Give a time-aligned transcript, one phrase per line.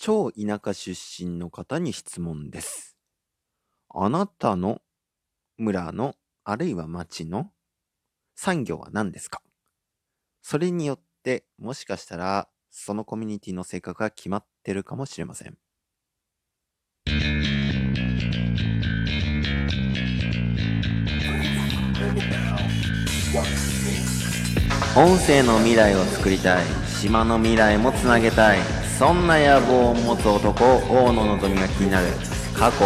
[0.00, 2.96] 超田舎出身の方に質問です。
[3.90, 4.80] あなたの
[5.56, 6.14] 村の、
[6.44, 7.50] あるいは町の
[8.36, 9.42] 産業は何ですか？
[10.40, 15.58] それによって、もしかしたら、そのコミュニティの性格が決まってるかもしれません。
[24.96, 26.64] 音声の未来を作りたい
[27.00, 28.58] 島の未来もつなげたい
[28.98, 32.08] そんな野望を持つ男大野のぞみが気になる
[32.58, 32.84] 過去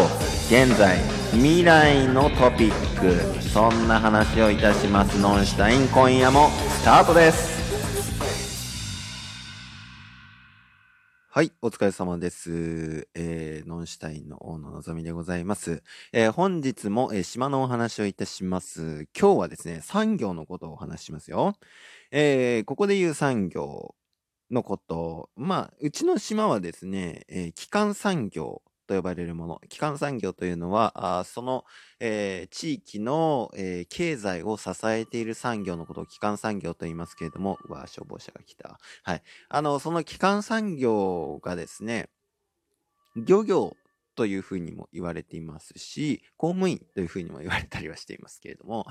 [0.55, 0.98] 現在
[1.33, 7.62] 未来のトピックそんな話をいたしますノンシュタイン今夜もスタートです
[11.30, 13.09] はい、お疲れ様です。
[13.15, 15.83] えー、ノンシュタインの大野のぞみでございます。
[16.12, 19.09] えー本日も、えー島のお話をいたします。
[19.19, 21.55] 今日はですね、産業のことをお話ししますよ。
[22.11, 23.95] えーここで言う産業
[24.52, 29.61] のこと、まあ、うちの島はですね、えー基幹産業と呼ばれるもの。
[29.69, 31.64] 基幹産業というのは、あその、
[32.00, 38.78] えー地域の、えー経済を支えている産業のことを基幹産業と言いますけれども、うわ、消防車が来た。
[39.05, 39.23] はい。
[39.48, 42.11] あの、その基幹産業がですね、
[43.17, 43.77] 漁業
[44.14, 48.86] というふうにも言われていますし、公務員というふうにも言われたりはしていますけれども、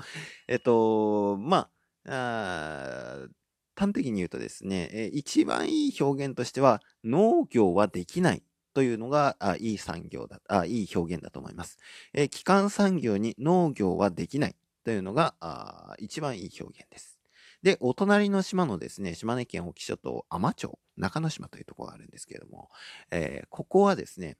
[0.48, 1.70] えっと、ま
[2.06, 3.28] あ、あ
[3.76, 8.42] 端的に言うとですね、え一番いい表現としては、農業はできない
[8.74, 11.78] というのが、あいい産業だ、あいい表現だと思います。
[12.12, 17.18] えー基幹産業に農業はできないというのが、あ一番いい表現です。
[17.62, 22.70] で、お隣の島のですね、島根県沖諸島海士町、中之島というところがあるんですけれども、
[23.10, 24.36] えーここはですね、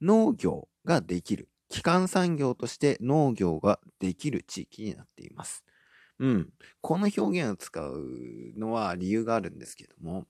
[0.00, 1.48] 農業ができる。
[1.68, 5.64] 基幹産業として農業ができる地域になっています。
[6.20, 6.52] うん。
[6.82, 10.26] この表現を使うのは理由があるんですけども、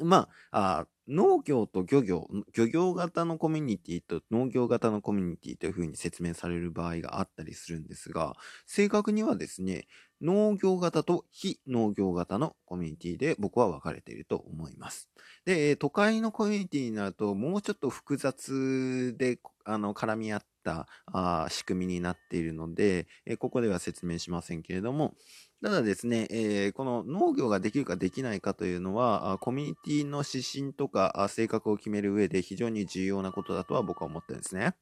[0.00, 8.34] まあ、あ農業と漁業、漁業型のコミュニティと農業型のコミュニティというふうに説明される場合があったりするんですが、
[8.66, 9.86] 正確にはですね、
[10.20, 15.08] 農業型と非農業型のコミュニティで僕は分かれていると思います。
[15.44, 25.14] で、都会のコミュニティになると、もうちょっと複雑で、あの、絡み合ったあ仕組みになっているので、えここでは説明しませんけれども、
[25.62, 34.74] ただですね、えーこの農業ができるかできないかというのは、コミュニティの指針とか性格を決める上で非常に重要なことだとは僕は思ってるんですね。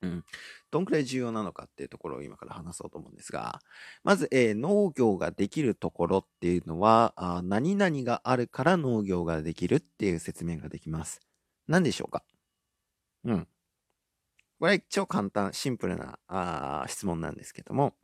[0.00, 0.24] うん。
[0.70, 3.60] どんくらい重要なのかっていうところを今から話そうと思うんですが、
[4.04, 11.20] まず、えー農業ができるところっていうのは、あ何々があるから農業ができるっていう説明ができます。
[11.66, 12.22] 何でしょうか？
[13.24, 13.48] うん。
[14.58, 17.94] これ超簡単、シンプルなあ質問なんですけども、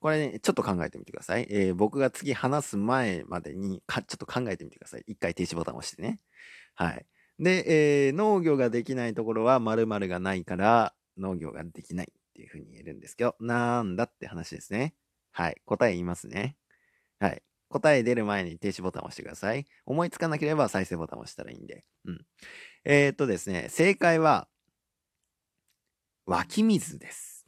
[0.00, 1.46] これね、ちょっと考えてみてください。
[1.50, 5.04] えー僕が次話す前までにか、ちょっと考えてみてください。
[5.06, 6.20] 一回停止ボタンを押してね。
[6.74, 7.06] はい。
[7.38, 14.94] で、えー農業ができないところは〇〇がないから農業ができないっていうふうに言えるんですけど、なんだって話ですね。
[15.32, 15.60] はい。
[15.66, 16.56] 答え言いますね。
[17.18, 17.42] はい。
[17.68, 19.66] 答え出る前に停止ボタンを押してください。
[19.84, 21.84] 思いつかなければ再生ボタンを押したらいいんで。
[22.06, 22.26] うん。
[22.84, 24.48] えー、っとですね、正解は、
[26.28, 27.44] 湧き水です。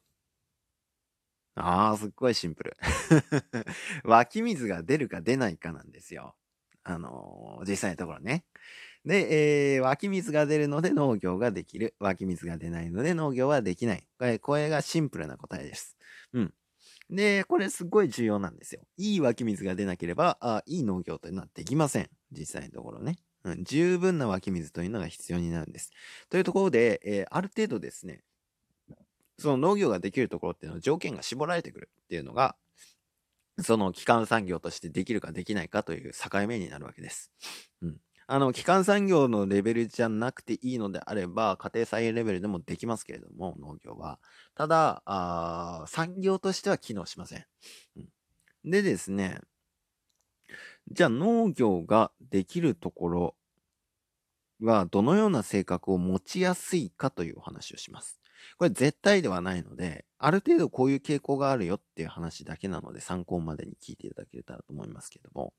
[1.56, 2.76] ああ、すっごいシンプル。
[4.04, 6.36] 湧き水が出るか出ないかなんですよ。
[6.82, 8.44] あのー実際のところね。
[9.04, 11.94] で、えー湧き水が出るので農業ができる。
[12.00, 14.06] 湧き水が出ないので農業はできない。
[14.18, 15.96] これ、これがシンプルな答えです。
[16.32, 16.54] うん。
[17.10, 18.82] で、これすごい重要なんですよ。
[18.96, 22.10] いい湧き水が出なければ、あいい農業というのはできません。
[22.32, 23.18] 実際のところね。
[23.44, 25.90] うん、十分な湧き水というのが必要になるんです。
[26.30, 28.22] というところで、えーある程度ですね、
[29.40, 32.56] その農業ができるところっていうのは条件が絞られてくるっていうのが、
[33.62, 37.32] その基幹産業としてできるかできないかという境目になるわけです。
[37.82, 37.96] うん。
[38.26, 44.20] あの、基幹産業のレベルじゃなくていいのであれば、家庭菜園レベルでもできますけれども、農業は。
[44.54, 47.46] ただ、あ産業としては機能しません。
[47.96, 49.40] うん、でですね、
[50.92, 53.36] じゃあ農業ができるところ
[54.60, 58.19] はどのような性格を持ちやすいかというお話をします。
[58.58, 65.52] これ絶対ではないので、ある程度こういう傾向があるよっていう話だけなので参考までに聞いていただけたらと思いますけども、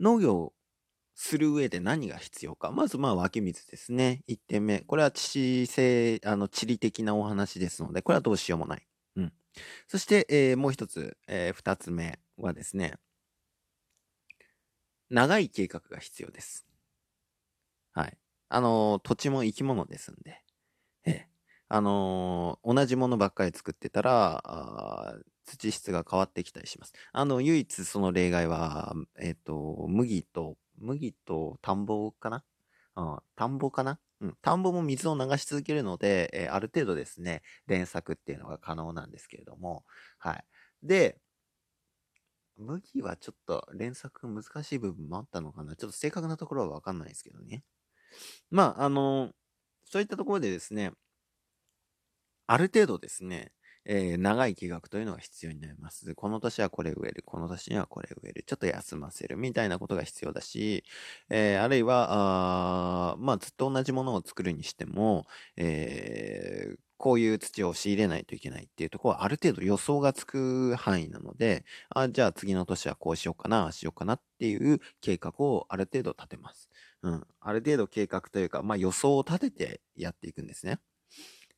[0.00, 0.52] 農業
[1.14, 2.70] する上で何が必要か。
[2.70, 4.22] まずまあ湧き水ですね。
[4.28, 4.80] 1点目。
[4.80, 8.86] これは地性、あの地理的なお話ですので、これはどうしようもない。
[9.16, 9.32] うん。
[9.88, 12.94] そして、えーもう一つ、えー二つ目はですね、
[15.10, 16.66] 長い計画が必要です。
[17.92, 18.16] はい。
[18.48, 20.40] あのー土地も生き物ですんで、
[21.68, 26.92] あのー同じものばっかり作ってたら、土質が変わってきたりします。
[27.12, 32.44] あの、唯一その例外は、えっ、と、麦と麦と田んぼかな？
[32.96, 33.98] うん、田んぼかな？
[34.20, 39.84] うん、田んぼも水を流し続けるので、えー、ある程度ですね、連作っていうのが可能なんですけれども、
[40.18, 40.44] はい。
[40.82, 41.18] で、
[42.56, 45.76] 麦はちょっと連作難しい部分もあったのかな？
[45.76, 47.62] ちょっと正確なところはわかんないですけどね。
[48.50, 49.30] まあ、あの、
[49.84, 50.92] そういったところでですね、
[52.48, 53.52] ある程度ですね、
[53.84, 56.14] えー、長い計画というのが必要になります。
[56.14, 60.82] この年はこれ植える、この年にはこれ植える、ちょっと休ませるみたいなことが必要だし、
[61.30, 76.68] えー、あるいは、あまあ、ずっと同じものを作るにしても、えー、こういう土を仕入れないといけないっていうところはある程度予想がつく範囲なので、あじゃあ次の年はこうしようかな、ああしようかなっていう計画をある程度立てます。
[77.02, 77.26] うん。
[77.40, 80.78] ある程度計画というか、まあ予想を立ててやっていくんですね。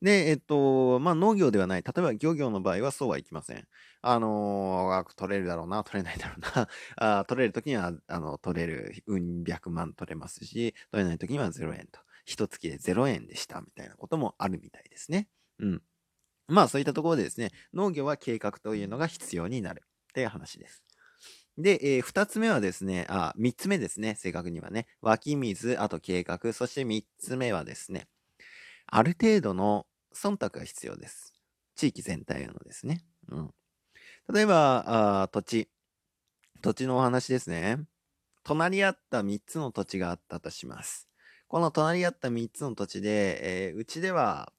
[0.02, 1.82] で、えっと、まあ、農業ではない。
[1.82, 3.66] 例えば漁業の場合はそうはいきません。
[4.00, 6.68] あのー、取れるだろうな、取れないだろうな。
[7.20, 12.00] あ取れるときには、あの、取れる、うん百万取れますし、取れないときには0円と。
[12.24, 15.28] 一月で0円でした、みたいなこともあるみたいですね。
[15.58, 15.82] うん。
[16.48, 20.82] まあ、そういったところでですね、農業は計画というのが必要になるっていう話です。
[21.58, 24.86] で、えー、二つ目はですね、あ、三つ目ですね、正確にはね。
[25.02, 28.08] 湧き水、あと計画、そして三つ目はですね、
[28.86, 31.34] ある程度の忖度が必要です。
[31.76, 33.02] 地域全体のですね。
[33.28, 33.54] うん。
[34.32, 35.70] 例えば、あ土地。
[36.62, 37.78] 土地のお話ですね。
[38.44, 41.08] 隣り合った3つの土地があったとします。
[41.48, 44.52] この隣り合った3つの土地で、えー、うちでは、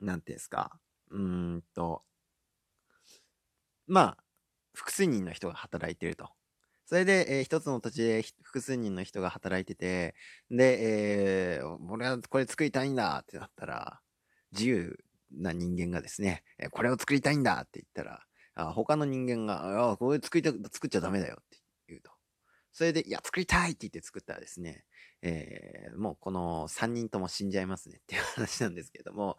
[0.00, 0.78] なんていうんですか。
[1.10, 1.20] うー
[1.56, 2.02] んと、
[3.86, 4.24] まあ、
[4.72, 6.30] 複数人の人が働いてると。
[6.86, 10.14] それで、えー、一つの土地で複数人の人が働いてて、
[10.50, 14.00] で、えー、俺はこれ作りたいんだってなったら、
[14.52, 14.98] 自由
[15.32, 18.22] な人間がですね、これを作りたいんだって言ったら、
[18.54, 21.58] あ他の人間が、あこれ作りた作っちゃダメだよって
[21.88, 22.10] 言うと。
[22.72, 24.84] それで、いや、作りたいって言って作ったらですね、
[25.22, 29.38] えー、もうこの3人とも死んじゃいますねっていう話なんですけども、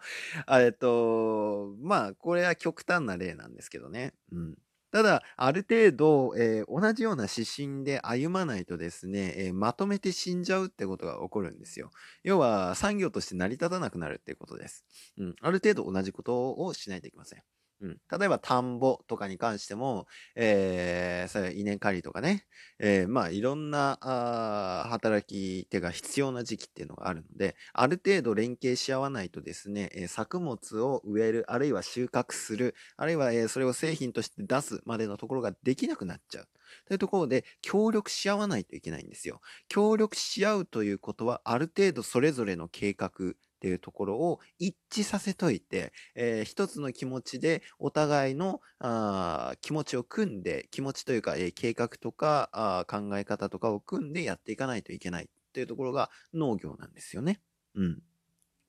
[0.49, 4.13] えっと、まあ、これは極端な例なんですけどね。
[4.31, 4.57] うん。
[4.91, 11.91] ただ、ある程度、えー、同じような指針で歩まないとですね、えー、まとめて死んじゃうってことが起こるんですよ。
[12.23, 14.85] 要は、産業として成り立たなくなるっていうことです。
[15.17, 15.35] うん。
[15.41, 17.43] ある程度同じことをしないといけません。
[17.81, 20.05] うん、例えば田んぼとかに関しても、
[20.35, 22.45] えー、それ稲刈りとかね、
[22.79, 36.47] えー、まあいろんなあ働き手が必要な時期っていうのがあるので、ある程度連携し合わないとですね、えー、作物を植える、あるいは収穫する、あるいは、えー、それを製品として出すまでのところができなくなっちゃう。
[36.87, 39.41] というところで、協力し合わないといけないんですよ。
[39.67, 57.39] 協力し合うということは、ある程度それぞれの計画、っていうところを一致させといて、えー、一つの気持ちでお互いのあ気持ちを組んで、気持ちというか、えー、計画とかあ考え方とかを組んでやっていかないといけないっていうところが農業なんですよね。
[57.75, 57.99] うん。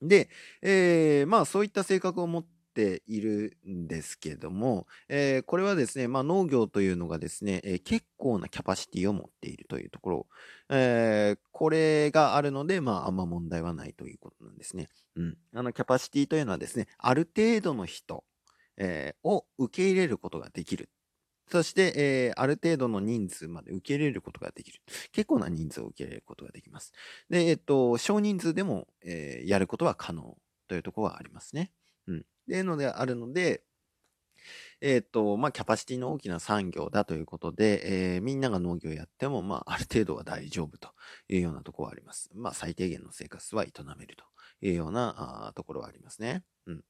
[0.03, 0.29] で、
[0.61, 10.27] えー、まあそういった性格を持ているんですけども、えー、これはですね、まあ、農業というのがですね、えー、結構なキャパシティを持っているというところ、
[10.69, 14.89] えー、これがあるので、まあ、あんま問題はないということなんですね。
[15.15, 15.37] うん。
[15.53, 18.23] あの、キャパシティというのはですね、ある程度の人、
[18.77, 20.89] えを受け入れることができる。
[21.53, 24.81] そして、えー、ある程度の人数まで受け入れることができる。
[25.11, 26.93] 結構な人数を受け入れることができます。
[27.29, 30.37] で、えっと、少人数でも、えー、やることは可能
[30.67, 31.71] というところはありますね。
[32.07, 32.25] うん。
[32.43, 33.63] っていうのであるので、
[34.81, 40.89] えっ、ー、と、まあ、キャパシティの大きな産業だということで、えー、みんなが農業やっても、まあ、ある程度は大丈夫と
[41.29, 42.29] いうようなところはあります。
[42.33, 44.25] まあ、最低限の生活は営めると
[44.61, 46.43] いうようなあところはありますね。
[46.67, 46.83] うん。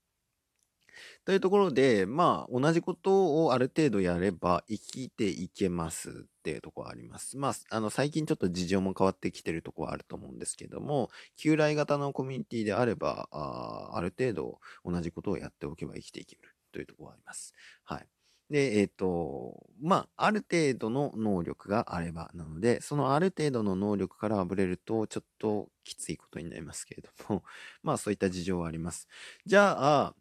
[1.26, 7.38] というところで、まあ、同じことをある程度やれば生きていけますっていうところはあります。
[7.38, 17.54] まあ、あの、最近ちょっと事情も変わってきてるとこはあると思うんですけども、旧来型のコミュニティであれば、あある程度同じことをやっておけば生きていけるというところはあります。
[17.84, 18.08] はい。
[18.50, 27.44] で、えっ、ー、と、まあ、ある程度の能力があればなので、そのある程度の能力からあぶれると、ちょっときついことになりますけれども、
[27.82, 29.08] まあ、そういった事情はあります。
[29.46, 30.16] じゃあ、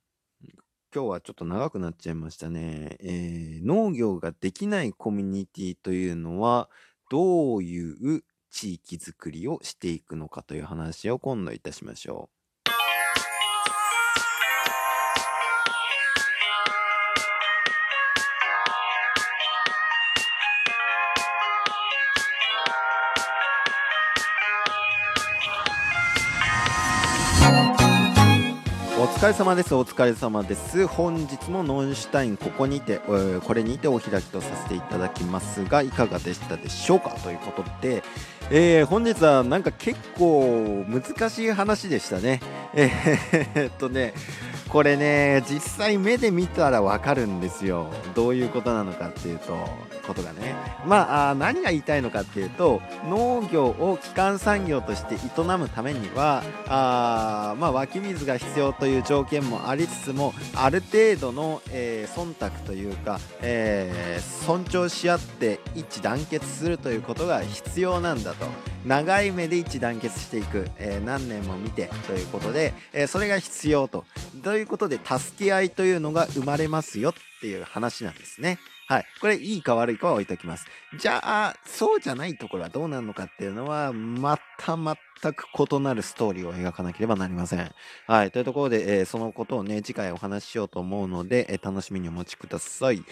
[0.95, 2.99] 今日はちょっと長くなっちゃいましたね。
[3.01, 6.69] えー、農業ができないコミュニティというのは、
[7.09, 12.42] どういう地域づくりをしていくのかという話を今度いたしましょう。
[29.17, 29.73] 疲れ様です。
[29.75, 30.87] お疲れ様です。
[30.89, 37.11] 本日もノンシュタインここにて、えー、これにてお開きとさせていただきますがいかがでしたでしょうか？
[37.23, 38.03] ということで、
[38.51, 42.41] えー、本日はなんか結構難しい話でしたね。
[42.75, 44.13] えー、っとね
[44.73, 47.91] これね実際目で見たらわかるんですよ。
[48.15, 49.55] どういうことなのかっていうと
[50.07, 50.55] ことがね。
[50.87, 68.72] まあ何が言いたいのかっていうと農業を基幹産業として営むためにはあまあ、湧き水が必要という条件もありつつもある程度の、えー、忖度というか、えー、尊重し合って一致団結するということが必要なんだと。
[68.87, 74.05] 長い目で一致団結していく、えー、何年も見てということで、えそれが必要と
[74.43, 78.59] ということで助け合いというのが生まれますよっていう話なんですね。
[78.93, 79.07] はい。
[79.23, 80.67] これ、いいか悪いかは置いときます。
[80.99, 84.77] じゃあ、そうじゃないところはどうなるのかっていうのは、また
[85.23, 87.71] 全く異なるストーリーを描かなければなりません。
[88.09, 88.33] はい。
[88.33, 93.05] というところで、えー、そのことをね、次回お話ししようと思うので、えー、楽しみにお待ちください。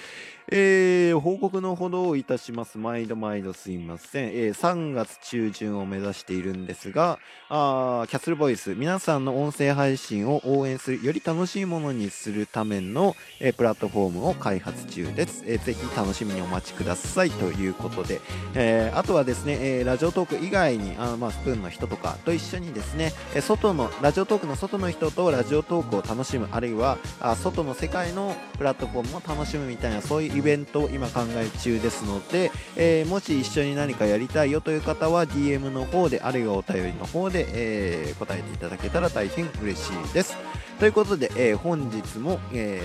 [0.50, 2.78] えー、報告のほどをいたします。
[2.78, 4.30] 毎度毎度すいません。
[4.30, 15.44] えー、3月中旬を目指しているんですが、あキャッスルボイス、皆さんの音声配信を応援する、より楽しいものにするための、えー、プラットフォームを開発中です。
[15.46, 18.21] えー、ぜひ楽しみにお待ちくださいということで、
[18.55, 40.37] えー、あとはですね、えー、ラジオトーク以外に、あまあ、スプーンの人とかと一緒にですね、え外の、ラジオトークの外の人とラジオトークを楽しむ、あるいは、あ外の世界のプラットフォームを楽しむみたいな、そういうイベントを今考え中ですので、えー、もし一緒に何かやりたいよという方は DM の方で、あるいはお便りの方で、え、答えていただけたら大変嬉しいです。
[40.80, 42.80] ということで、えー、本日も、え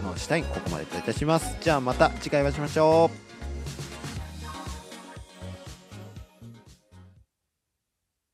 [0.00, 1.56] ー、の下にここまでといたします。
[1.60, 3.31] じゃあまた次回お会いしましょう。